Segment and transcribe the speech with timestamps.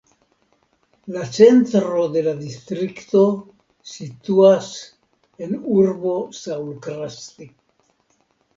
[1.17, 3.21] La centro de la distrikto
[3.93, 4.73] situas
[5.47, 7.51] en urbo Saulkrasti.